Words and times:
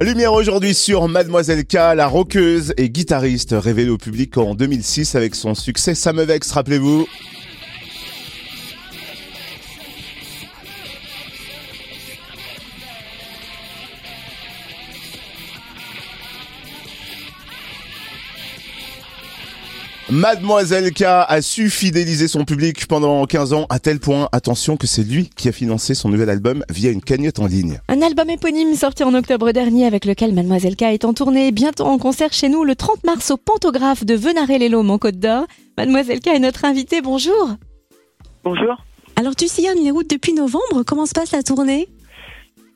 Lumière 0.00 0.32
aujourd'hui 0.32 0.74
sur 0.74 1.08
Mademoiselle 1.08 1.64
K, 1.64 1.74
la 1.74 2.06
rockeuse 2.06 2.72
et 2.76 2.88
guitariste 2.88 3.52
révélée 3.58 3.90
au 3.90 3.98
public 3.98 4.38
en 4.38 4.54
2006 4.54 5.16
avec 5.16 5.34
son 5.34 5.56
succès 5.56 5.96
Ça 5.96 6.12
rappelez-vous. 6.52 7.08
Mademoiselle 20.10 20.90
K 20.94 21.02
a 21.02 21.42
su 21.42 21.68
fidéliser 21.68 22.28
son 22.28 22.46
public 22.46 22.86
pendant 22.86 23.26
15 23.26 23.52
ans 23.52 23.66
à 23.68 23.78
tel 23.78 24.00
point, 24.00 24.28
attention, 24.32 24.78
que 24.78 24.86
c'est 24.86 25.02
lui 25.02 25.28
qui 25.36 25.48
a 25.50 25.52
financé 25.52 25.92
son 25.94 26.08
nouvel 26.08 26.30
album 26.30 26.64
via 26.70 26.90
une 26.90 27.02
cagnotte 27.02 27.38
en 27.40 27.46
ligne. 27.46 27.78
Un 27.88 28.00
album 28.00 28.30
éponyme 28.30 28.74
sorti 28.74 29.04
en 29.04 29.12
octobre 29.12 29.52
dernier 29.52 29.84
avec 29.84 30.06
lequel 30.06 30.32
Mademoiselle 30.32 30.76
K 30.76 30.82
est 30.84 31.04
en 31.04 31.12
tournée 31.12 31.52
bientôt 31.52 31.84
en 31.84 31.98
concert 31.98 32.32
chez 32.32 32.48
nous 32.48 32.64
le 32.64 32.74
30 32.74 33.04
mars 33.04 33.30
au 33.30 33.36
Pantographe 33.36 34.06
de 34.06 34.14
Venaré-les-Laumes 34.14 34.90
en 34.90 34.96
Côte 34.98 35.18
d'Or. 35.18 35.44
Mademoiselle 35.76 36.20
K 36.20 36.28
est 36.28 36.38
notre 36.38 36.64
invitée, 36.64 37.02
bonjour. 37.02 37.50
Bonjour. 38.44 38.76
Alors 39.16 39.36
tu 39.36 39.46
sillonnes 39.46 39.84
les 39.84 39.90
routes 39.90 40.08
depuis 40.10 40.32
novembre, 40.32 40.84
comment 40.86 41.04
se 41.04 41.12
passe 41.12 41.32
la 41.32 41.42
tournée? 41.42 41.86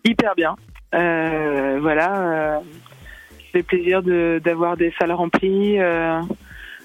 Hyper 0.04 0.34
bien. 0.36 0.54
Euh, 0.94 1.78
voilà, 1.80 2.20
euh, 2.20 2.58
c'est 3.52 3.62
plaisir 3.62 4.02
de- 4.02 4.38
d'avoir 4.44 4.76
des 4.76 4.92
salles 4.98 5.12
remplies, 5.12 5.78
euh, 5.80 6.20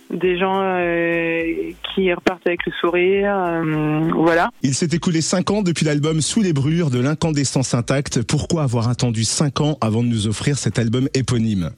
des 0.09 0.37
gens 0.37 0.61
euh, 0.61 1.71
qui 1.93 2.13
repartent 2.13 2.45
avec 2.47 2.65
le 2.65 2.71
sourire. 2.79 3.35
euh, 3.37 4.09
voilà. 4.15 4.49
Il 4.63 4.73
s'est 4.73 4.89
écoulé 4.93 5.21
5 5.21 5.51
ans 5.51 5.61
depuis 5.63 5.85
l'album 5.85 6.21
Sous 6.21 6.41
les 6.41 6.53
brûlures 6.53 6.89
de 6.89 6.99
l'incandescence 6.99 7.73
intacte. 7.73 8.21
Pourquoi 8.23 8.63
avoir 8.63 8.87
attendu 8.89 9.23
5 9.23 9.61
ans 9.61 9.77
avant 9.81 10.03
de 10.03 10.07
nous 10.07 10.27
offrir 10.27 10.57
cet 10.57 10.79
album 10.79 11.09
éponyme? 11.13 11.71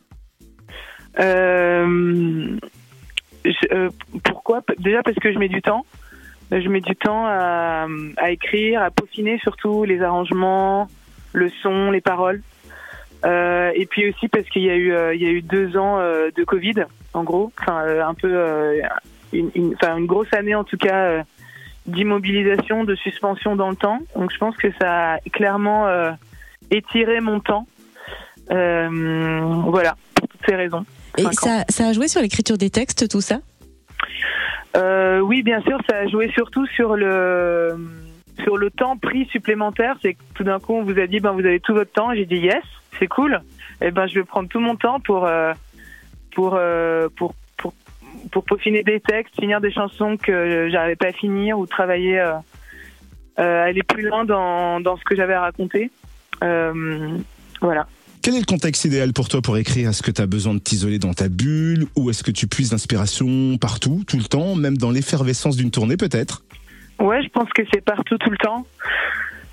Euh, 1.19 2.57
je- 3.45 3.89
pourquoi? 4.23 4.61
Déjà 4.79 5.01
parce 5.03 5.17
que 5.17 5.33
je 5.33 5.39
mets 5.39 5.49
du 5.49 5.61
temps. 5.61 5.85
Je 6.51 6.67
mets 6.67 6.81
du 6.81 6.95
temps 6.95 7.25
à, 7.27 7.85
à 8.17 8.31
écrire, 8.31 8.81
à 8.81 8.89
peaufiner 8.89 9.37
surtout 9.43 9.83
les 9.83 10.01
arrangements, 10.01 10.87
le 11.33 11.49
son, 11.61 11.91
les 11.91 12.01
paroles. 12.01 12.41
Euh, 13.25 13.71
et 13.75 13.85
puis 13.85 14.09
aussi 14.09 14.27
parce 14.27 14.47
qu'il 14.49 14.63
y 14.63 14.69
a 14.69 14.75
eu, 14.75 14.93
euh, 14.93 15.13
il 15.13 15.21
y 15.21 15.25
a 15.25 15.29
eu 15.29 15.41
deux 15.41 15.75
ans 15.77 15.99
euh, 15.99 16.29
de 16.35 16.43
Covid, 16.43 16.85
en 17.13 17.23
gros. 17.23 17.51
Enfin, 17.59 17.83
euh, 17.83 18.03
un 18.03 18.13
peu, 18.13 18.31
euh, 18.31 18.81
une, 19.33 19.51
une, 19.55 19.73
enfin, 19.75 19.97
une 19.97 20.05
grosse 20.05 20.33
année 20.33 20.55
en 20.55 20.63
tout 20.63 20.77
cas 20.77 21.03
euh, 21.05 21.23
d'immobilisation, 21.85 22.85
de 22.85 22.95
suspension 22.95 23.55
dans 23.55 23.69
le 23.69 23.75
temps. 23.75 23.99
Donc 24.15 24.31
je 24.31 24.37
pense 24.37 24.55
que 24.55 24.71
ça 24.79 25.13
a 25.13 25.19
clairement 25.33 25.87
euh, 25.87 26.11
étiré 26.71 27.19
mon 27.19 27.39
temps. 27.39 27.67
Euh, 28.51 29.39
voilà, 29.67 29.95
pour 30.15 30.27
toutes 30.27 30.41
ces 30.47 30.55
raisons. 30.55 30.83
Et 31.17 31.23
ça, 31.33 31.65
ça 31.69 31.87
a 31.89 31.93
joué 31.93 32.07
sur 32.07 32.21
l'écriture 32.21 32.57
des 32.57 32.71
textes, 32.71 33.07
tout 33.07 33.21
ça? 33.21 33.39
Euh, 34.75 35.19
oui, 35.19 35.43
bien 35.43 35.61
sûr, 35.61 35.77
ça 35.89 35.97
a 35.97 36.07
joué 36.07 36.31
surtout 36.31 36.65
sur 36.67 36.95
le 36.95 37.75
sur 38.43 38.57
le 38.57 38.69
temps 38.69 38.97
pris 38.97 39.25
supplémentaire. 39.27 39.97
C'est 40.01 40.13
que 40.13 40.19
tout 40.33 40.43
d'un 40.43 40.59
coup, 40.59 40.73
on 40.73 40.83
vous 40.83 40.99
a 40.99 41.07
dit, 41.07 41.19
ben 41.19 41.31
vous 41.31 41.39
avez 41.39 41.59
tout 41.59 41.73
votre 41.73 41.91
temps. 41.91 42.13
J'ai 42.13 42.25
dit 42.25 42.37
yes, 42.37 42.63
c'est 42.99 43.07
cool. 43.07 43.41
Et 43.81 43.91
ben 43.91 44.07
je 44.07 44.15
vais 44.15 44.23
prendre 44.23 44.49
tout 44.49 44.59
mon 44.59 44.75
temps 44.75 44.99
pour 44.99 45.25
euh, 45.25 45.53
pour 46.33 46.55
euh, 46.55 47.07
pour 47.15 47.33
pour 47.57 47.73
pour 48.31 48.43
peaufiner 48.43 48.83
des 48.83 48.99
textes, 48.99 49.35
finir 49.39 49.61
des 49.61 49.71
chansons 49.71 50.17
que 50.17 50.69
j'arrivais 50.69 50.95
pas 50.95 51.07
à 51.07 51.11
finir 51.13 51.57
ou 51.57 51.65
travailler, 51.65 52.19
euh, 52.19 53.65
aller 53.65 53.83
plus 53.83 54.03
loin 54.03 54.25
dans 54.25 54.79
dans 54.79 54.97
ce 54.97 55.03
que 55.03 55.15
j'avais 55.15 55.33
à 55.33 55.41
raconter. 55.41 55.91
Voilà. 56.41 57.87
Quel 58.21 58.35
est 58.35 58.39
le 58.39 58.45
contexte 58.45 58.83
idéal 58.83 59.13
pour 59.13 59.29
toi 59.29 59.41
pour 59.41 59.57
écrire? 59.57 59.89
Est-ce 59.89 60.03
que 60.03 60.11
tu 60.11 60.21
as 60.21 60.27
besoin 60.27 60.53
de 60.53 60.59
t'isoler 60.59 60.99
dans 60.99 61.13
ta 61.13 61.29
bulle? 61.29 61.85
Ou 61.95 62.09
est-ce 62.09 62.21
que 62.21 62.31
tu 62.31 62.47
puises 62.47 62.71
d'inspiration 62.71 63.57
partout, 63.57 64.03
tout 64.05 64.17
le 64.17 64.25
temps, 64.25 64.55
même 64.55 64.77
dans 64.77 64.91
l'effervescence 64.91 65.55
d'une 65.55 65.71
tournée 65.71 65.95
peut-être? 65.95 66.43
Ouais, 66.99 67.21
je 67.23 67.29
pense 67.29 67.49
que 67.49 67.61
c'est 67.73 67.83
partout 67.83 68.17
tout 68.17 68.29
le 68.29 68.37
temps. 68.37 68.65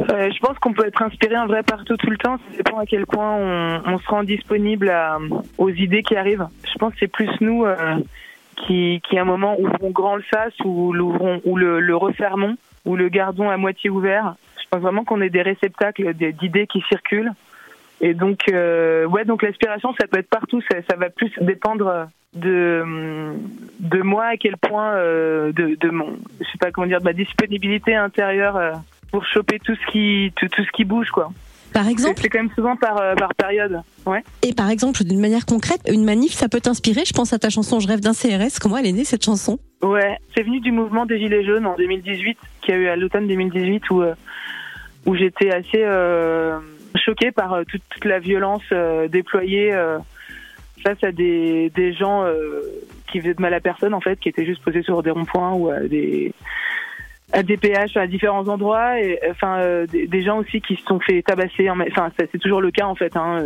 Euh, 0.00 0.30
je 0.30 0.38
pense 0.40 0.58
qu'on 0.58 0.72
peut 0.74 0.86
être 0.86 1.00
inspiré 1.02 1.36
en 1.38 1.46
vrai 1.46 1.62
partout 1.62 1.96
tout 1.96 2.10
le 2.10 2.18
temps. 2.18 2.36
Ça 2.36 2.56
dépend 2.58 2.78
à 2.78 2.86
quel 2.86 3.06
point 3.06 3.34
on, 3.34 3.82
on 3.86 3.98
se 3.98 4.06
rend 4.08 4.24
disponible 4.24 4.90
à- 4.90 5.18
aux 5.58 5.70
idées 5.70 6.02
qui 6.02 6.16
arrivent. 6.16 6.46
Je 6.70 6.78
pense 6.78 6.92
que 6.92 6.98
c'est 7.00 7.06
plus 7.12 7.30
nous 7.40 7.64
euh, 7.64 7.76
qui, 8.66 9.00
qui 9.08 9.18
à 9.18 9.22
un 9.22 9.24
moment 9.24 9.58
ouvrons 9.58 9.90
grand 9.90 10.16
le 10.16 10.24
sas 10.30 10.52
ou 10.64 10.92
l'ouvrons 10.92 11.40
ou 11.44 11.56
le, 11.56 11.80
le 11.80 11.96
refermons 11.96 12.56
ou 12.84 12.96
le 12.96 13.08
gardons 13.08 13.48
à 13.48 13.56
moitié 13.56 13.88
ouvert. 13.88 14.34
Je 14.62 14.68
pense 14.70 14.80
vraiment 14.82 15.04
qu'on 15.04 15.20
est 15.22 15.30
des 15.30 15.42
réceptacles 15.42 16.12
d'idées 16.14 16.66
qui 16.66 16.82
circulent. 16.88 17.32
Et 18.00 18.14
donc, 18.14 18.40
euh, 18.52 19.06
ouais, 19.06 19.24
donc 19.24 19.42
l'inspiration, 19.42 19.94
ça 19.98 20.06
peut 20.06 20.18
être 20.18 20.28
partout. 20.28 20.60
Ça, 20.70 20.76
ça 20.88 20.96
va 20.96 21.10
plus 21.10 21.30
dépendre 21.40 22.08
de 22.36 23.34
de 23.80 24.02
moi 24.02 24.26
à 24.26 24.36
quel 24.36 24.56
point 24.56 24.94
euh, 24.94 25.52
de, 25.52 25.76
de 25.80 25.90
mon 25.90 26.18
je 26.40 26.44
sais 26.44 26.58
pas 26.60 26.70
comment 26.70 26.86
dire 26.86 27.00
de 27.00 27.04
ma 27.04 27.12
disponibilité 27.12 27.94
intérieure 27.94 28.56
euh, 28.56 28.72
pour 29.10 29.24
choper 29.26 29.58
tout 29.58 29.74
ce 29.74 29.92
qui 29.92 30.32
tout, 30.36 30.48
tout 30.48 30.62
ce 30.62 30.70
qui 30.72 30.84
bouge 30.84 31.10
quoi 31.10 31.30
Par 31.72 31.88
exemple, 31.88 32.20
c'est 32.20 32.28
quand 32.28 32.38
même 32.38 32.52
souvent 32.54 32.76
par 32.76 33.00
euh, 33.00 33.14
par 33.14 33.34
période 33.34 33.80
ouais 34.04 34.22
et 34.42 34.52
par 34.52 34.70
exemple, 34.70 35.02
d'une 35.04 35.20
manière 35.20 35.46
concrète, 35.46 35.80
une 35.88 36.04
manif, 36.04 36.32
ça 36.32 36.48
peut 36.48 36.60
t'inspirer. 36.60 37.02
Je 37.06 37.12
pense 37.12 37.32
à 37.32 37.38
ta 37.38 37.50
chanson 37.50 37.80
Je 37.80 37.88
rêve 37.88 38.00
d'un 38.00 38.12
CRS. 38.12 38.58
Comment 38.60 38.76
elle 38.76 38.86
est 38.86 38.92
née 38.92 39.04
cette 39.04 39.24
chanson? 39.24 39.58
Ouais 39.82 40.18
c'est 40.34 40.42
venu 40.42 40.60
du 40.60 40.72
mouvement 40.72 41.06
des 41.06 41.18
gilets 41.18 41.44
jaunes 41.44 41.66
en 41.66 41.76
2018 41.76 42.38
qui 42.62 42.72
a 42.72 42.76
eu 42.76 42.88
à 42.88 42.96
l'automne 42.96 43.26
2018 43.26 43.90
où 43.90 44.02
euh, 44.02 44.14
où 45.06 45.14
j'étais 45.14 45.50
assez 45.52 45.82
euh, 45.84 46.58
choquée 46.96 47.32
par 47.32 47.52
euh, 47.54 47.64
toute, 47.64 47.82
la 48.04 48.18
violence 48.18 48.62
euh, 48.72 49.08
déployée 49.08 49.72
euh, 49.72 49.98
face 50.82 51.02
à 51.02 51.12
des 51.12 51.70
des 51.70 51.92
gens 51.92 52.24
qui 53.10 53.20
faisaient 53.20 53.34
de 53.34 53.40
mal 53.40 53.54
à 53.54 53.60
personne 53.60 53.94
en 53.94 54.00
fait 54.00 54.20
qui 54.20 54.28
étaient 54.28 54.44
juste 54.44 54.62
posés 54.62 54.82
sur 54.82 55.02
des 55.02 55.10
ronds-points 55.10 55.52
ou 55.54 55.70
à 55.70 55.80
des 55.80 56.32
à 57.32 57.42
péages 57.42 57.96
à 57.96 58.06
différents 58.06 58.46
endroits. 58.46 59.00
Et 59.00 59.18
enfin 59.30 59.84
des, 59.86 60.22
gens 60.22 60.38
aussi 60.38 60.60
qui 60.60 60.76
se 60.76 60.82
sont 60.82 61.00
fait 61.00 61.22
tabasser 61.22 61.70
en- 61.70 61.80
enfin 61.80 62.10
c'est 62.16 62.38
toujours 62.38 62.60
le 62.60 62.70
cas 62.70 62.86
en 62.86 62.94
fait 62.94 63.16
hein, 63.16 63.44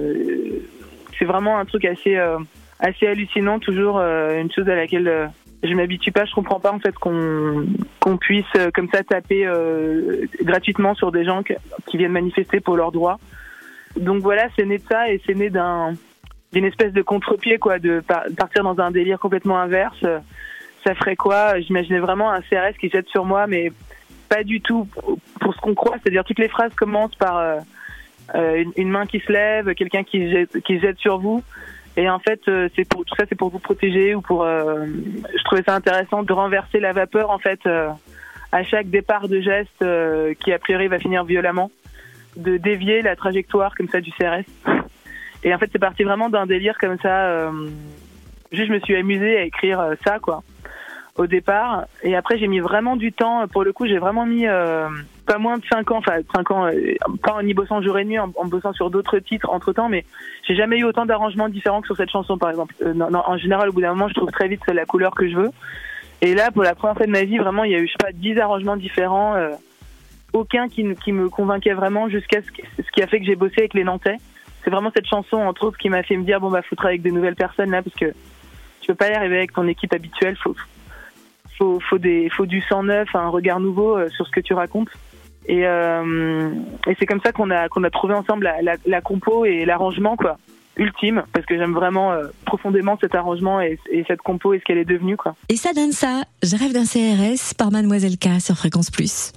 c'est 1.19 1.25
vraiment 1.25 1.59
un 1.59 1.65
truc 1.65 1.84
assez 1.84 2.19
assez 2.80 3.06
hallucinant 3.06 3.58
toujours 3.58 3.98
euh, 3.98 4.41
une 4.41 4.50
chose 4.50 4.68
à 4.68 4.74
laquelle 4.74 5.06
euh, 5.08 5.26
je 5.62 5.74
m'habitue 5.74 6.12
pas 6.12 6.24
je 6.24 6.32
comprends 6.34 6.60
pas 6.60 6.72
en 6.72 6.78
fait 6.78 6.94
qu'on 6.94 7.66
qu'on 8.00 8.16
puisse 8.16 8.44
euh, 8.56 8.70
comme 8.74 8.88
ça 8.92 9.02
taper 9.02 9.46
euh, 9.46 10.26
gratuitement 10.42 10.94
sur 10.94 11.12
des 11.12 11.24
gens 11.24 11.42
qui 11.86 11.96
viennent 11.96 12.12
manifester 12.12 12.60
pour 12.60 12.76
leurs 12.76 12.92
droits 12.92 13.19
donc 13.96 14.22
voilà 14.22 14.46
c'est 14.56 14.64
né 14.66 14.78
de 14.78 14.84
ça 14.90 15.10
et 15.10 15.20
c'est 15.26 15.34
né 15.34 15.50
d'un 15.50 15.94
d'une 16.52 16.64
espèce 16.64 16.92
de 16.92 17.02
contre-pied 17.02 17.58
quoi 17.58 17.78
de 17.78 18.00
par- 18.00 18.24
partir 18.36 18.64
dans 18.64 18.78
un 18.80 18.90
délire 18.90 19.19
complètement 19.19 19.58
inverse 19.58 20.04
ça 20.82 20.94
ferait 20.94 21.14
quoi? 21.14 21.60
J'imaginais 21.60 21.98
vraiment 21.98 22.32
un 22.32 22.40
CRS 22.40 22.72
qui 22.80 22.88
jette 22.88 23.06
sur 23.08 23.26
moi, 23.26 23.46
mais 23.46 23.70
pas 24.30 24.42
du 24.44 24.62
tout 24.62 24.86
pour- 25.38 25.54
ce 25.54 25.60
qu'on 25.60 25.74
croit. 25.74 25.96
C'est-à-dire 26.02 26.24
toutes 26.24 26.38
les 26.38 26.48
phrases 26.48 26.72
commencent 26.74 27.16
par 27.16 27.36
euh, 27.36 27.58
une, 28.56 28.72
une 28.78 28.88
main 28.88 29.04
qui 29.04 29.20
se 29.20 29.30
lève, 29.30 29.74
quelqu'un 29.74 30.04
qui 30.04 30.30
jette, 30.30 30.58
qui 30.62 30.80
jette 30.80 30.96
sur 30.98 31.19
vous. 31.19 31.42
Et 31.96 32.08
en 32.08 32.18
fait, 32.18 32.40
euh, 32.48 32.68
c'est 32.76 32.88
pour 32.88 33.04
tout 33.04 33.14
ça, 33.16 33.24
c'est 33.28 33.34
pour 33.34 33.50
vous 33.50 33.58
protéger 33.58 34.14
ou 34.14 34.20
pour. 34.20 34.44
euh, 34.44 34.86
je 35.36 35.44
trouvais 35.44 35.62
ça 35.62 35.74
intéressant 35.74 36.22
de 36.22 36.32
renverser 36.32 36.80
la 36.80 36.92
vapeur 36.92 37.30
en 37.30 37.38
fait 37.38 37.60
euh, 37.66 37.88
à 38.52 38.62
chaque 38.62 38.88
départ 38.88 39.28
de 39.28 39.40
geste 39.40 39.82
euh, 39.82 40.34
qui 40.34 40.52
a 40.52 40.58
priori 40.58 40.88
va 40.88 40.98
finir 40.98 41.24
violemment, 41.24 41.70
de 42.36 42.56
dévier 42.56 43.02
la 43.02 43.16
trajectoire 43.16 43.74
comme 43.76 43.88
ça 43.88 44.00
du 44.00 44.12
CRS. 44.12 44.44
Et 45.42 45.54
en 45.54 45.58
fait, 45.58 45.68
c'est 45.72 45.78
parti 45.78 46.04
vraiment 46.04 46.28
d'un 46.28 46.46
délire 46.46 46.78
comme 46.78 46.98
ça. 46.98 47.26
euh, 47.26 47.50
juste, 48.52 48.68
je 48.68 48.72
me 48.72 48.80
suis 48.80 48.96
amusée 48.96 49.36
à 49.38 49.42
écrire 49.42 49.80
euh, 49.80 49.94
ça, 50.04 50.18
quoi 50.18 50.42
au 51.20 51.26
départ. 51.26 51.84
Et 52.03 52.16
après, 52.16 52.38
j'ai 52.38 52.48
mis 52.48 52.60
vraiment 52.60 52.97
du 52.97 53.12
temps. 53.12 53.47
Pour 53.48 53.62
le 53.62 53.75
coup, 53.75 53.86
j'ai 53.86 53.98
vraiment 53.98 54.25
mis 54.25 54.47
euh, 54.47 54.88
pas 55.26 55.36
moins 55.36 55.58
de 55.58 55.64
5 55.70 55.91
ans, 55.91 55.98
enfin 55.98 56.16
5 56.34 56.50
ans, 56.50 56.66
euh, 56.66 56.94
pas 57.22 57.34
en 57.34 57.41
y 57.41 57.53
bossant 57.53 57.82
jour 57.82 57.98
et 57.98 58.06
nuit, 58.06 58.19
en, 58.19 58.32
en 58.36 58.47
bossant 58.47 58.72
sur 58.72 58.91
d'autres 58.91 59.19
titres 59.19 59.50
entre 59.50 59.75
temps, 59.75 59.91
mais 59.91 60.06
j'ai 60.48 60.56
jamais 60.56 60.78
eu 60.78 60.84
autant 60.84 61.05
d'arrangements 61.05 61.50
différents 61.50 61.82
que 61.82 61.88
sur 61.88 61.96
cette 61.96 62.11
chanson, 62.11 62.38
par 62.38 62.49
exemple. 62.49 62.75
Euh, 62.82 62.94
en 62.99 63.37
général, 63.37 63.69
au 63.69 63.72
bout 63.72 63.82
d'un 63.82 63.90
moment, 63.90 64.08
je 64.08 64.14
trouve 64.14 64.31
très 64.31 64.49
vite 64.49 64.62
la 64.67 64.87
couleur 64.87 65.14
que 65.14 65.28
je 65.28 65.37
veux. 65.37 65.50
Et 66.22 66.34
là, 66.34 66.50
pour 66.50 66.62
la 66.62 66.75
première 66.75 66.96
fois 66.96 67.05
de 67.05 67.12
ma 67.12 67.25
vie, 67.25 67.37
vraiment, 67.37 67.64
il 67.64 67.72
y 67.72 67.75
a 67.75 67.81
eu, 67.81 67.87
je 67.87 67.93
sais 67.93 67.99
pas, 68.00 68.12
10 68.12 68.38
arrangements 68.38 68.76
différents. 68.76 69.37
aucun 70.32 70.69
qui, 70.69 70.87
qui 71.05 71.12
me 71.12 71.28
convainquait 71.28 71.75
vraiment 71.75 72.08
jusqu'à 72.08 72.40
ce, 72.40 72.90
qui 72.93 73.02
a 73.02 73.06
fait 73.06 73.20
que 73.20 73.26
j'ai 73.26 73.37
bossé 73.37 73.56
avec 73.58 73.75
les 73.75 73.84
Nantais. 73.84 74.17
C'est 74.64 74.70
vraiment 74.70 74.90
cette 74.94 75.06
chanson, 75.06 75.37
entre 75.37 75.64
autres, 75.64 75.78
qui 75.78 75.90
m'a 75.90 76.02
fait 76.02 76.17
me 76.17 76.25
dire, 76.25 76.40
bon, 76.40 76.50
bah, 76.50 76.62
faut 76.62 76.76
travailler 76.76 76.99
avec 76.99 77.11
de 77.11 77.14
nouvelles 77.14 77.37
personnes 77.37 77.70
là, 77.70 77.82
parce 77.82 77.96
que 77.96 78.14
tu 78.81 78.88
peux 78.88 78.94
pas 78.94 79.11
y 79.11 79.14
arriver 79.14 79.37
avec 79.37 79.52
ton 79.52 79.67
équipe 79.67 79.93
habituelle, 79.93 80.37
faut, 80.37 80.55
faut, 81.60 81.78
faut, 81.88 81.98
des, 81.98 82.28
faut 82.30 82.46
du 82.46 82.60
sang 82.62 82.82
neuf, 82.84 83.08
un 83.14 83.28
regard 83.28 83.60
nouveau 83.60 83.96
euh, 83.96 84.08
sur 84.08 84.26
ce 84.26 84.32
que 84.32 84.40
tu 84.40 84.54
racontes. 84.54 84.88
Et, 85.46 85.66
euh, 85.66 86.50
et 86.86 86.96
c'est 86.98 87.06
comme 87.06 87.20
ça 87.24 87.32
qu'on 87.32 87.50
a, 87.50 87.68
qu'on 87.68 87.84
a 87.84 87.90
trouvé 87.90 88.14
ensemble 88.14 88.44
la, 88.44 88.62
la, 88.62 88.76
la 88.86 89.00
compo 89.00 89.44
et 89.44 89.64
l'arrangement, 89.64 90.16
quoi, 90.16 90.38
ultime, 90.76 91.24
parce 91.32 91.44
que 91.46 91.56
j'aime 91.56 91.74
vraiment 91.74 92.12
euh, 92.12 92.28
profondément 92.46 92.96
cet 93.00 93.14
arrangement 93.14 93.60
et, 93.60 93.78
et 93.90 94.04
cette 94.06 94.20
compo 94.20 94.54
et 94.54 94.60
ce 94.60 94.64
qu'elle 94.64 94.78
est 94.78 94.84
devenue, 94.84 95.16
quoi. 95.16 95.34
Et 95.48 95.56
ça 95.56 95.72
donne 95.72 95.92
ça. 95.92 96.22
Je 96.42 96.56
rêve 96.56 96.72
d'un 96.72 96.84
CRS 96.84 97.54
par 97.54 97.70
Mademoiselle 97.70 98.16
K 98.16 98.40
sur 98.40 98.56
Fréquence 98.56 98.90
Plus. 98.90 99.32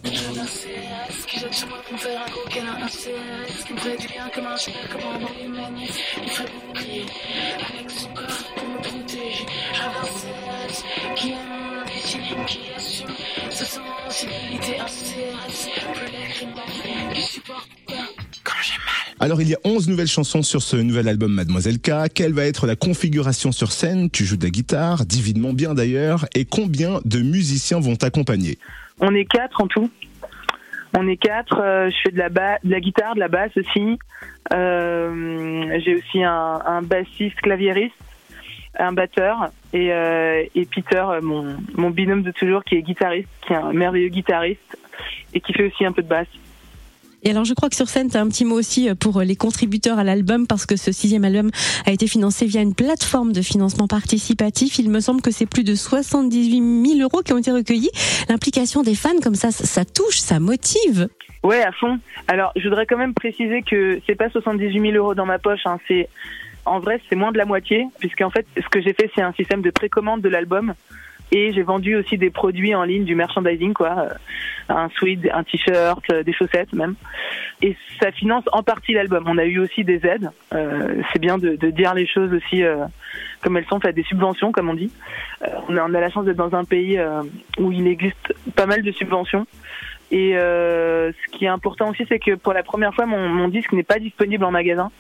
Alors 19.20 19.42
il 19.42 19.50
y 19.50 19.54
a 19.54 19.58
11 19.64 19.88
nouvelles 19.90 20.08
chansons 20.08 20.42
sur 20.42 20.62
ce 20.62 20.76
nouvel 20.76 21.08
album 21.08 21.32
Mademoiselle 21.34 21.80
K. 21.80 22.10
Quelle 22.14 22.34
va 22.34 22.46
être 22.46 22.68
la 22.68 22.76
configuration 22.76 23.52
sur 23.52 23.72
scène? 23.72 24.10
Tu 24.10 24.26
joues 24.26 24.38
de 24.38 24.44
la 24.44 24.50
guitare, 24.50 25.06
divinement 25.06 25.54
bien 25.54 25.74
d'ailleurs, 25.74 26.26
et 26.36 26.46
combien 26.46 27.00
de 27.06 27.20
musiciens 27.20 27.80
vont 27.80 27.96
t'accompagner? 27.96 28.58
On 29.00 29.14
est 29.16 29.26
quatre 29.26 29.62
en 29.62 29.68
tout. 29.68 29.90
On 30.98 31.08
est 31.08 31.18
quatre. 31.18 31.60
euh, 31.60 31.90
je 31.90 31.96
fais 32.04 32.12
de 32.12 32.20
la, 32.20 32.30
de 32.30 32.70
la 32.70 32.80
guitare, 32.80 33.16
de 33.16 33.20
la 33.20 33.28
basse 33.30 33.52
aussi. 33.58 33.98
Euh, 34.54 35.80
J'ai 35.84 35.96
aussi 35.96 36.24
un, 36.24 36.60
un 36.66 36.82
bassiste 36.82 37.40
claviériste, 37.42 37.96
un 38.78 38.94
batteur 38.94 39.50
et, 39.74 39.92
euh, 39.92 40.44
et 40.56 40.66
Peter, 40.66 41.04
euh, 41.08 41.22
mon, 41.22 41.58
mon 41.76 41.90
binôme 41.90 42.24
de 42.24 42.32
toujours, 42.32 42.64
qui 42.64 42.76
est 42.76 42.82
guitariste, 42.82 43.30
qui 43.46 43.54
est 43.54 43.58
un 43.58 43.74
merveilleux 43.74 44.10
guitariste 44.10 44.78
et 45.34 45.42
qui 45.42 45.54
fait 45.54 45.68
aussi 45.68 45.86
un 45.86 45.92
peu 45.92 46.02
de 46.02 46.08
basse. 46.08 46.28
Et 47.26 47.30
alors, 47.30 47.46
je 47.46 47.54
crois 47.54 47.70
que 47.70 47.76
sur 47.76 47.88
scène, 47.88 48.10
tu 48.10 48.18
as 48.18 48.22
un 48.22 48.28
petit 48.28 48.44
mot 48.44 48.56
aussi 48.56 48.94
pour 48.96 49.22
les 49.22 49.38
contributeurs 49.38 49.98
à 49.98 50.04
l'album, 50.04 50.46
parce 50.46 50.66
que 50.66 50.76
ce 50.76 50.92
sixième 50.92 51.24
album 51.24 51.52
a 51.86 51.92
été 51.92 52.06
financé 52.06 52.46
via 52.46 52.62
une 52.62 52.76
plateforme 52.76 53.32
de 53.32 53.42
financement 53.42 53.88
participatif. 53.88 54.78
Il 54.78 54.90
me 54.90 55.00
semble 55.00 55.22
que 55.22 55.32
c'est 55.32 55.46
plus 55.46 55.64
de 55.64 55.74
78 55.74 56.86
000 56.86 57.00
euros 57.00 57.22
qui 57.22 57.32
ont 57.32 57.38
été 57.38 57.52
recueillis. 57.52 57.92
L'implication 58.28 58.84
des 58.84 58.94
fans, 58.94 59.22
comme 59.24 59.36
ça, 59.36 59.52
ça, 59.52 59.64
ça 59.64 59.86
touche, 59.86 60.18
ça 60.18 60.42
motive. 60.42 61.08
Ouais, 61.44 61.62
à 61.62 61.72
fond. 61.72 61.98
Alors, 62.28 62.52
je 62.58 62.68
voudrais 62.68 62.86
quand 62.86 62.98
même 62.98 63.14
préciser 63.14 63.62
que 63.62 64.02
c'est 64.06 64.16
pas 64.16 64.30
78 64.30 64.82
000 64.82 64.94
euros 64.94 65.16
dans 65.16 65.26
ma 65.26 65.40
poche. 65.40 65.62
Hein, 65.66 65.78
c'est 65.88 66.10
en 66.66 66.80
vrai, 66.80 67.02
c'est 67.10 67.16
moins 67.16 67.32
de 67.32 67.38
la 67.38 67.46
moitié, 67.46 67.88
puisqu'en 68.00 68.30
fait, 68.30 68.46
ce 68.56 68.68
que 68.70 68.82
j'ai 68.82 68.94
fait, 68.94 69.12
c'est 69.16 69.22
un 69.22 69.34
système 69.34 69.62
de 69.62 69.72
précommande 69.72 70.22
de 70.22 70.30
l'album. 70.30 70.74
Et 71.32 71.52
j'ai 71.52 71.64
vendu 71.64 71.96
aussi 71.96 72.18
des 72.20 72.30
produits 72.30 72.76
en 72.76 72.84
ligne, 72.84 73.06
du 73.06 73.16
merchandising, 73.16 73.74
quoi. 73.74 73.96
Euh, 73.98 74.10
Un 74.70 74.90
sweat, 74.90 75.20
un 75.34 75.44
t-shirt, 75.44 76.04
euh, 76.12 76.22
des 76.24 76.32
chaussettes 76.32 76.72
même. 76.74 76.96
Et 77.62 77.76
ça 78.00 78.12
finance 78.12 78.44
en 78.52 78.62
partie 78.62 78.94
l'album. 78.94 79.24
On 79.28 79.38
a 79.38 79.46
eu 79.46 79.60
aussi 79.60 79.84
des 79.84 80.06
aides. 80.06 80.30
Euh, 80.54 81.02
c'est 81.12 81.20
bien 81.20 81.38
de, 81.38 81.56
de 81.56 81.70
dire 81.72 81.94
les 81.96 82.06
choses 82.06 82.32
aussi 82.34 82.64
euh, 82.64 82.86
comme 83.42 83.58
elles 83.58 83.66
sont, 83.66 83.80
fait 83.80 83.94
des 83.94 84.04
subventions, 84.04 84.52
comme 84.52 84.70
on 84.70 84.76
dit. 84.76 84.92
Euh, 85.42 85.48
on, 85.68 85.76
a, 85.76 85.84
on 85.84 85.94
a 85.94 86.00
la 86.00 86.10
chance 86.10 86.26
d'être 86.26 86.38
dans 86.38 86.56
un 86.56 86.66
pays 86.66 86.98
euh, 87.00 87.24
où 87.58 87.72
il 87.72 87.88
existe 87.88 88.34
pas 88.56 88.68
mal 88.68 88.84
de 88.84 88.92
subventions. 88.92 89.46
Et 90.14 90.38
euh, 90.38 91.12
ce 91.12 91.32
qui 91.36 91.46
est 91.46 91.48
important 91.48 91.90
aussi, 91.90 92.06
c'est 92.08 92.20
que 92.20 92.36
pour 92.36 92.54
la 92.54 92.62
première 92.62 92.94
fois, 92.94 93.08
mon, 93.08 93.28
mon 93.30 93.48
disque 93.48 93.74
n'est 93.74 93.82
pas 93.82 93.98
disponible 93.98 94.44
en 94.46 94.52
magasin. 94.52 94.92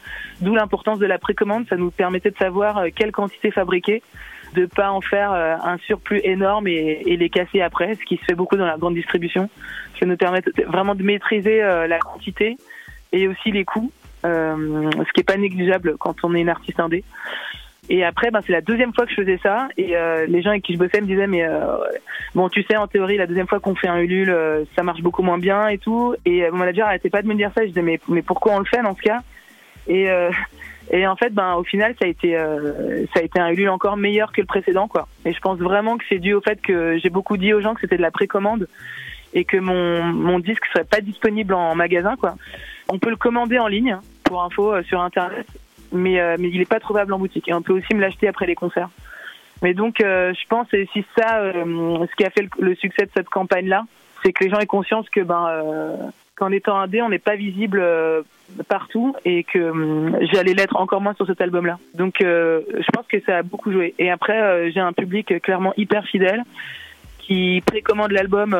D'où 0.41 0.55
l'importance 0.55 0.97
de 0.97 1.05
la 1.05 1.19
précommande. 1.19 1.67
Ça 1.69 1.75
nous 1.75 1.91
permettait 1.91 2.31
de 2.31 2.37
savoir 2.37 2.79
euh, 2.79 2.87
quelle 2.93 3.11
quantité 3.11 3.51
fabriquer, 3.51 4.01
de 4.55 4.65
pas 4.65 4.89
en 4.89 5.01
faire 5.01 5.31
euh, 5.31 5.55
un 5.63 5.77
surplus 5.77 6.19
énorme 6.23 6.67
et, 6.67 7.03
et 7.05 7.15
les 7.15 7.29
casser 7.29 7.61
après, 7.61 7.93
ce 7.93 8.03
qui 8.05 8.17
se 8.17 8.25
fait 8.25 8.33
beaucoup 8.33 8.57
dans 8.57 8.65
la 8.65 8.77
grande 8.77 8.95
distribution. 8.95 9.51
Ça 9.99 10.07
nous 10.07 10.17
permet 10.17 10.41
vraiment 10.65 10.95
de 10.95 11.03
maîtriser 11.03 11.61
euh, 11.61 11.85
la 11.85 11.99
quantité 11.99 12.57
et 13.11 13.27
aussi 13.27 13.51
les 13.51 13.65
coûts, 13.65 13.91
euh, 14.25 14.89
ce 14.97 15.13
qui 15.13 15.21
est 15.21 15.27
pas 15.27 15.37
négligeable 15.37 15.95
quand 15.99 16.23
on 16.23 16.33
est 16.33 16.41
une 16.41 16.49
artiste 16.49 16.79
indé. 16.79 17.03
Et 17.89 18.05
après, 18.05 18.31
ben, 18.31 18.39
c'est 18.45 18.53
la 18.53 18.61
deuxième 18.61 18.93
fois 18.93 19.05
que 19.05 19.11
je 19.11 19.21
faisais 19.21 19.39
ça. 19.43 19.67
Et 19.77 19.97
euh, 19.97 20.25
les 20.25 20.41
gens 20.41 20.51
avec 20.51 20.63
qui 20.63 20.73
je 20.73 20.79
bossais 20.79 21.01
me 21.01 21.05
disaient, 21.05 21.27
mais 21.27 21.43
euh, 21.43 21.77
bon, 22.33 22.47
tu 22.47 22.63
sais, 22.63 22.77
en 22.77 22.87
théorie, 22.87 23.17
la 23.17 23.27
deuxième 23.27 23.47
fois 23.47 23.59
qu'on 23.59 23.75
fait 23.75 23.89
un 23.89 23.97
Ulule, 23.97 24.29
euh, 24.29 24.63
ça 24.75 24.83
marche 24.83 25.01
beaucoup 25.01 25.21
moins 25.21 25.37
bien 25.37 25.67
et 25.67 25.77
tout. 25.77 26.15
Et 26.25 26.45
euh, 26.45 26.51
mon 26.51 26.59
manager 26.59 26.87
arrêtait 26.87 27.09
pas 27.09 27.21
de 27.21 27.27
me 27.27 27.35
dire 27.35 27.51
ça. 27.53 27.61
Je 27.63 27.67
disais, 27.67 27.81
mais, 27.81 27.99
mais 28.07 28.21
pourquoi 28.21 28.53
on 28.53 28.59
le 28.59 28.65
fait 28.65 28.81
dans 28.81 28.95
ce 28.95 29.01
cas? 29.01 29.19
Et, 29.87 30.09
euh, 30.09 30.31
et 30.91 31.05
en 31.05 31.17
fait, 31.17 31.31
ben, 31.33 31.55
au 31.55 31.63
final, 31.65 31.93
ça 31.99 32.05
a 32.05 32.07
été, 32.07 32.37
euh, 32.37 33.05
ça 33.13 33.19
a 33.19 33.23
été 33.23 33.39
un 33.39 33.49
Ulule 33.49 33.69
encore 33.69 33.97
meilleur 33.97 34.31
que 34.31 34.39
le 34.39 34.47
précédent, 34.47 34.87
quoi. 34.87 35.09
Et 35.25 35.33
je 35.33 35.39
pense 35.41 35.59
vraiment 35.59 35.97
que 35.97 36.05
c'est 36.07 36.19
dû 36.19 36.33
au 36.33 36.41
fait 36.41 36.61
que 36.61 36.97
j'ai 36.99 37.09
beaucoup 37.09 37.35
dit 37.35 37.53
aux 37.53 37.59
gens 37.59 37.73
que 37.73 37.81
c'était 37.81 37.97
de 37.97 38.01
la 38.01 38.11
précommande 38.11 38.69
et 39.33 39.43
que 39.43 39.57
mon, 39.57 40.03
mon 40.03 40.39
disque 40.39 40.65
serait 40.67 40.85
pas 40.85 41.01
disponible 41.01 41.53
en 41.53 41.75
magasin, 41.75 42.15
quoi. 42.15 42.35
On 42.87 42.97
peut 42.97 43.09
le 43.09 43.17
commander 43.17 43.59
en 43.59 43.67
ligne, 43.67 43.97
pour 44.23 44.41
info, 44.41 44.81
sur 44.83 45.01
Internet 45.01 45.47
mais, 45.93 46.19
euh, 46.19 46.35
mais 46.39 46.49
il 46.49 46.59
n'est 46.59 46.65
pas 46.65 46.79
trouvable 46.79 47.13
en 47.13 47.19
boutique. 47.19 47.47
Et 47.47 47.53
on 47.53 47.61
peut 47.61 47.73
aussi 47.73 47.93
me 47.93 48.01
l'acheter 48.01 48.27
après 48.27 48.45
les 48.45 48.55
concerts. 48.55 48.89
Mais 49.61 49.73
donc, 49.73 50.01
euh, 50.01 50.33
je 50.33 50.47
pense, 50.47 50.67
et 50.73 50.89
si 50.91 51.05
ça, 51.17 51.37
euh, 51.37 52.05
ce 52.09 52.15
qui 52.15 52.25
a 52.25 52.29
fait 52.29 52.47
le, 52.59 52.75
succès 52.75 53.05
de 53.05 53.11
cette 53.15 53.29
campagne-là, 53.29 53.85
c'est 54.23 54.33
que 54.33 54.43
les 54.43 54.49
gens 54.49 54.59
aient 54.59 54.65
conscience 54.65 55.09
que, 55.09 55.21
ben, 55.21 56.11
qu'en 56.35 56.51
étant 56.51 56.77
indé, 56.77 57.01
on 57.01 57.09
n'est 57.09 57.19
pas 57.19 57.35
visible 57.35 57.83
partout 58.69 59.15
et 59.25 59.43
que 59.43 60.11
j'allais 60.31 60.53
l'être 60.53 60.77
encore 60.77 61.01
moins 61.01 61.13
sur 61.13 61.27
cet 61.27 61.41
album-là. 61.41 61.77
Donc, 61.93 62.15
je 62.21 62.91
pense 62.93 63.05
que 63.07 63.19
ça 63.25 63.39
a 63.39 63.43
beaucoup 63.43 63.71
joué. 63.71 63.93
Et 63.99 64.09
après, 64.09 64.71
j'ai 64.71 64.79
un 64.79 64.93
public 64.93 65.41
clairement 65.41 65.73
hyper 65.75 66.05
fidèle 66.05 66.43
qui 67.19 67.61
précommande 67.65 68.11
l'album 68.11 68.57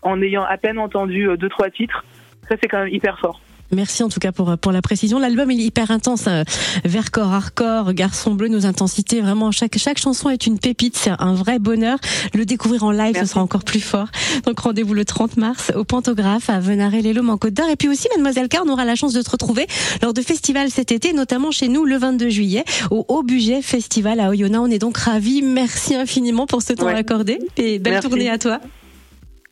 en 0.00 0.22
ayant 0.22 0.44
à 0.44 0.56
peine 0.56 0.78
entendu 0.78 1.28
deux 1.36 1.50
trois 1.50 1.68
titres. 1.68 2.02
Ça, 2.48 2.56
c'est 2.58 2.68
quand 2.68 2.78
même 2.78 2.94
hyper 2.94 3.18
fort. 3.18 3.40
Merci 3.72 4.02
en 4.02 4.08
tout 4.08 4.20
cas 4.20 4.32
pour, 4.32 4.56
pour 4.58 4.72
la 4.72 4.82
précision. 4.82 5.18
L'album 5.18 5.50
il 5.50 5.60
est 5.60 5.64
hyper 5.64 5.90
intense, 5.90 6.26
euh, 6.28 6.44
Vercors, 6.84 7.32
hardcore, 7.32 7.92
Garçon 7.94 8.34
bleu, 8.34 8.48
nos 8.48 8.66
intensités. 8.66 9.20
Vraiment, 9.20 9.50
chaque, 9.50 9.76
chaque 9.78 9.98
chanson 9.98 10.30
est 10.30 10.46
une 10.46 10.58
pépite, 10.58 10.96
c'est 10.96 11.10
un 11.18 11.34
vrai 11.34 11.58
bonheur. 11.58 11.98
Le 12.34 12.44
découvrir 12.44 12.84
en 12.84 12.90
live, 12.90 13.16
ce 13.18 13.26
sera 13.26 13.42
encore 13.42 13.64
plus 13.64 13.80
fort. 13.80 14.08
Donc 14.44 14.58
rendez-vous 14.60 14.94
le 14.94 15.04
30 15.04 15.36
mars 15.36 15.72
au 15.74 15.84
Pantographe 15.84 16.48
à 16.50 16.60
Venaré-les-Lômes 16.60 17.30
en 17.30 17.38
Côte 17.38 17.54
d'Or. 17.54 17.68
Et 17.68 17.76
puis 17.76 17.88
aussi, 17.88 18.08
Mademoiselle 18.12 18.48
Car, 18.48 18.62
on 18.66 18.68
aura 18.70 18.84
la 18.84 18.94
chance 18.94 19.12
de 19.12 19.22
te 19.22 19.30
retrouver 19.30 19.66
lors 20.02 20.14
de 20.14 20.22
festivals 20.22 20.70
cet 20.70 20.92
été, 20.92 21.12
notamment 21.12 21.50
chez 21.50 21.68
nous 21.68 21.84
le 21.84 21.96
22 21.96 22.28
juillet 22.28 22.64
au 22.90 23.04
Haut 23.08 23.22
Budget 23.22 23.62
Festival 23.62 24.20
à 24.20 24.28
Oyonnax. 24.30 24.62
On 24.64 24.70
est 24.70 24.78
donc 24.78 24.96
ravis. 24.96 25.42
Merci 25.42 25.94
infiniment 25.94 26.46
pour 26.46 26.62
ce 26.62 26.72
temps 26.72 26.86
Ouais. 26.86 26.94
accordé 26.94 27.38
et 27.56 27.78
belle 27.78 27.94
Merci. 27.94 28.08
tournée 28.08 28.30
à 28.30 28.38
toi. 28.38 28.60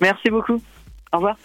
Merci 0.00 0.30
beaucoup. 0.30 0.60
Au 1.12 1.16
revoir. 1.16 1.36